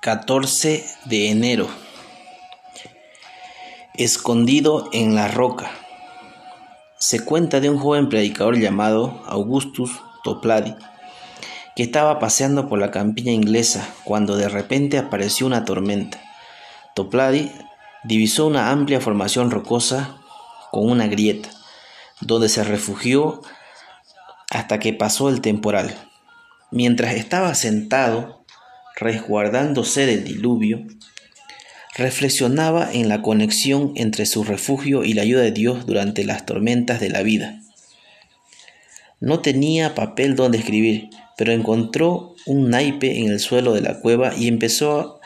[0.00, 1.68] 14 de enero.
[3.92, 5.70] Escondido en la roca.
[6.98, 10.74] Se cuenta de un joven predicador llamado Augustus Toplady,
[11.76, 16.18] que estaba paseando por la campiña inglesa cuando de repente apareció una tormenta.
[16.94, 17.52] Toplady
[18.02, 20.16] divisó una amplia formación rocosa
[20.70, 21.50] con una grieta,
[22.22, 23.42] donde se refugió
[24.50, 25.94] hasta que pasó el temporal.
[26.70, 28.39] Mientras estaba sentado
[29.00, 30.86] resguardándose del diluvio,
[31.96, 37.00] reflexionaba en la conexión entre su refugio y la ayuda de Dios durante las tormentas
[37.00, 37.60] de la vida.
[39.18, 44.34] No tenía papel donde escribir, pero encontró un naipe en el suelo de la cueva
[44.36, 45.20] y empezó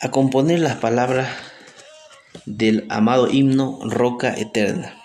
[0.00, 1.28] a componer las palabras
[2.46, 4.96] del amado himno Roca Eterna.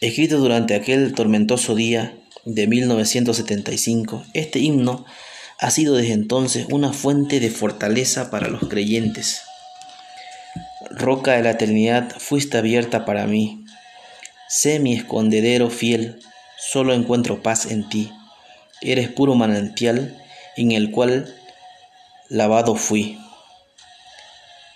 [0.00, 5.04] Escrito durante aquel tormentoso día de 1975, este himno
[5.60, 9.42] ha sido desde entonces una fuente de fortaleza para los creyentes.
[10.90, 13.64] Roca de la eternidad, fuiste abierta para mí.
[14.48, 16.18] Sé mi escondedero fiel,
[16.58, 18.10] solo encuentro paz en ti.
[18.80, 20.16] Eres puro manantial
[20.56, 21.34] en el cual
[22.30, 23.18] lavado fui.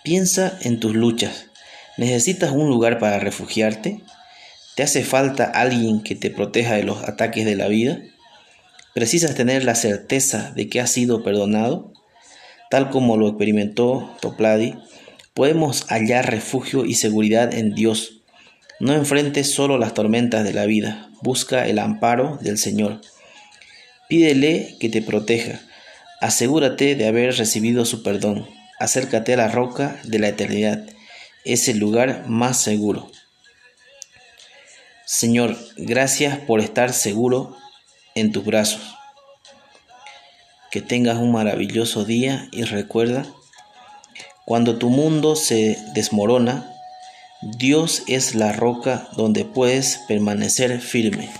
[0.02, 1.46] Piensa en tus luchas.
[1.96, 4.02] ¿Necesitas un lugar para refugiarte?
[4.74, 8.00] ¿Te hace falta alguien que te proteja de los ataques de la vida?
[8.95, 11.92] Precisas tener la certeza de que has sido perdonado,
[12.70, 14.77] tal como lo experimentó Topladi,
[15.34, 18.22] podemos hallar refugio y seguridad en Dios.
[18.81, 23.00] No enfrentes solo las tormentas de la vida, busca el amparo del Señor.
[24.09, 25.61] Pídele que te proteja,
[26.20, 28.47] asegúrate de haber recibido su perdón,
[28.78, 30.84] acércate a la roca de la eternidad,
[31.45, 33.10] es el lugar más seguro.
[35.04, 37.56] Señor, gracias por estar seguro
[38.14, 38.94] en tus brazos.
[40.70, 43.25] Que tengas un maravilloso día y recuerda,
[44.44, 46.70] cuando tu mundo se desmorona,
[47.42, 51.30] Dios es la roca donde puedes permanecer firme.